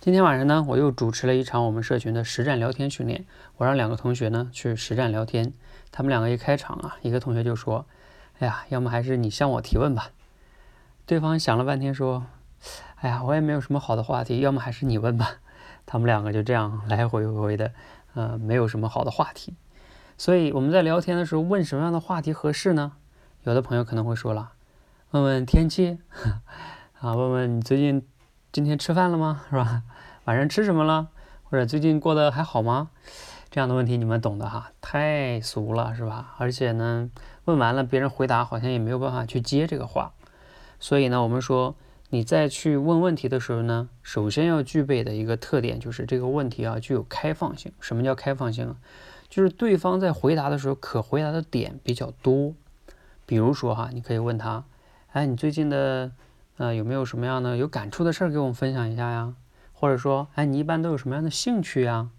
[0.00, 3.26] 今天晚上呢，我又主持了一场我们社群的实战聊天训练。
[3.58, 5.52] 我让两个同学呢去实战聊天，
[5.92, 7.84] 他们两个一开场啊，一个同学就说
[8.40, 10.08] ：“哎呀，要么还是你向我提问吧。”
[11.04, 12.24] 对方想了半天说
[12.96, 15.32] ：“哎呀，我也没有什么好的话题，要么还是你问吧。”
[15.84, 17.74] 他们两个就这样来回回的，
[18.14, 19.54] 呃，没有什么好的话题。
[20.16, 22.92] 所以我们在聊天的时候问什么样的话题合适呢？
[23.42, 24.52] 有的朋友可能会说了，
[25.10, 25.98] 问问天气，
[27.00, 28.09] 啊，问问你最近。
[28.52, 29.42] 今天吃饭了吗？
[29.50, 29.82] 是吧？
[30.24, 31.06] 晚上吃什么了？
[31.44, 32.90] 或者最近过得还好吗？
[33.48, 36.34] 这样的问题你们懂的哈，太俗了，是吧？
[36.38, 37.08] 而且呢，
[37.44, 40.12] 问完了别人回答好像也没有办法去接这个话。
[40.80, 41.76] 所以呢，我们说
[42.08, 47.72] 你在去问问题的时候呢，首先要具备的一个特点就是这个问题啊具有开放性。
[47.78, 48.76] 什么叫开放性啊？
[49.28, 52.54] 就是对方在回答的时候可回答的点比较多。
[53.26, 54.64] 比如说哈，你可以问他，
[55.12, 56.10] 哎，你最近的。
[56.62, 59.32] 那有没有什么样的有感触的事儿给我们分享一下呀？
[59.72, 62.10] 或者说，哎，你一般都有什么样的兴趣呀？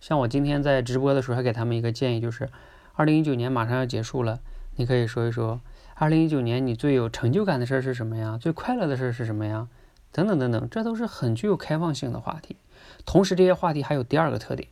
[0.00, 2.48] 像我今天在直播的时候还给他们一个建议，就是
[2.94, 4.40] 二零一九年马上要结束了，
[4.76, 5.60] 你可以说一说
[5.94, 8.38] 二零一九年你最有成就感的事儿是什么呀？
[8.40, 9.68] 最快乐的事儿是什么呀？
[10.10, 12.56] 等等等等，这都是很具有开放性的话题。
[13.04, 14.66] 同时，这些话题还有第二个特点，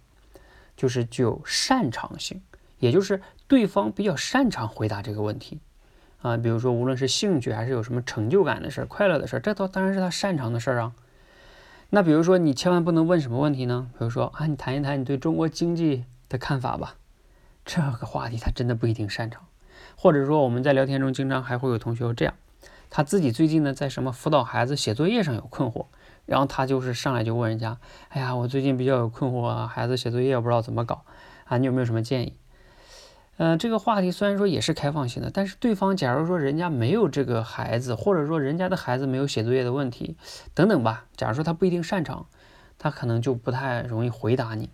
[0.78, 2.40] 就是具有擅长性，
[2.78, 5.60] 也就是对方比较擅长回答这个问题。
[6.22, 10.92] 啊，比如说，无论是兴趣还是有什么成就感的事儿、快乐的事儿，这都当然是他擅长的事儿啊。
[11.88, 13.90] 那比如说，你千万不能问什么问题呢？
[13.98, 16.96] 比如说啊，你谈一谈你对中国经济的看法吧。
[17.64, 19.42] 这个话题他真的不一定擅长。
[19.96, 22.34] 或者说，我们在聊天中经常还会有同学这样，
[22.90, 25.86] 他自己最近呢在什么辅导孩子写作业上有困惑，
[26.26, 31.04] 然后他就是上来就问人家，哎呀，我最近比较有困惑啊，孩子写作业不知道怎么搞
[31.44, 32.34] 啊，你有没有什么建议？
[33.42, 40.14] 嗯，这个话题虽然说也是开放性的，但是对方假如说人家没有这个孩子，或者说人家的孩子没有写作业的问题，
[40.52, 41.06] 等等吧。
[41.16, 42.26] 假如说他不一定擅长，
[42.78, 44.68] 他可能就不太容易回答你。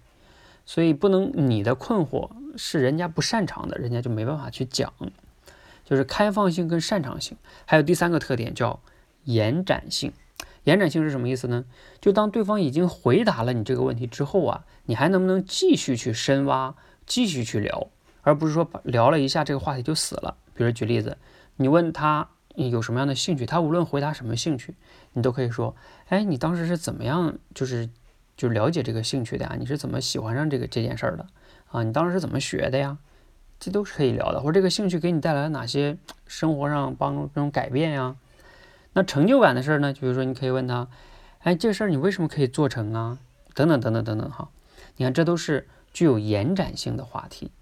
[0.65, 4.93] 所以不能你的困惑是人家不擅长的，人家就没办法去讲。
[5.85, 8.81] 就是开放性跟擅长性，还有第三个特点叫
[9.23, 10.13] 延展性。
[10.65, 11.65] 延展性是什么意思呢？
[12.01, 16.75] 就当对方已经回答了你这个问题之后啊，你还能不能继续去深挖，
[17.07, 17.87] 继续去聊？
[18.27, 20.37] 而不是说聊了一下这个话题就死了。
[20.53, 21.17] 比如举例子，
[21.55, 24.75] 你问他有什么样的兴趣，他无论回答什么兴趣，
[25.13, 25.77] 你都可以说
[26.11, 27.89] ：“哎，你当时是怎么样，就是
[28.37, 29.55] 就了解这个兴趣的呀？
[29.57, 31.25] 你是怎么喜欢上这个这件事儿的
[31.71, 31.85] 啊？
[31.85, 32.99] 你当时是怎么学的呀？
[33.61, 34.41] 这都是可以聊的。
[34.41, 38.17] 或者这个兴趣给你带来了哪些生活上帮助这种改变呀？
[38.95, 39.93] 那成就感的事儿呢？
[39.93, 40.89] 就比如说你可以问他：
[41.45, 43.19] 哎，这事儿你为什么可以做成啊？
[43.55, 44.49] 等等等等等等哈。
[44.97, 47.53] 你看，这都是具有延展性的话题。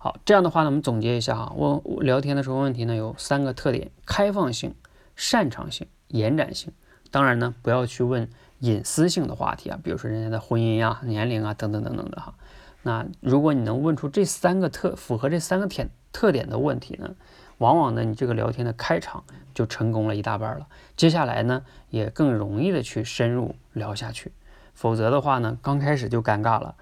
[0.00, 4.72] 好，这样的话呢，我们总结一下哈，问聊天的时候问题呢有三个特点：开放性、
[5.16, 6.72] 擅长性、延展性。
[7.10, 12.34] 当然呢，不要去问隐私性的话题啊，比如说人家的婚姻呀、年龄啊等等等等的哈。
[12.82, 17.16] 那如果你能问出这三个特符合这三个点特点的问题呢，
[17.58, 20.68] 往往呢你这个聊天的开场就成功了一大半了。
[20.96, 24.30] 接下来呢也更容易的去深入聊下去，
[24.74, 26.76] 否则的话呢，刚开始就尴尬了。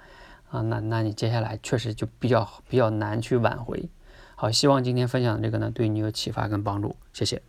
[0.51, 3.89] 啊，那那你接下来确实就比较比较难去挽回。
[4.35, 7.43] 好，希望今天分享的这个呢，对你有启发跟帮助，谢谢。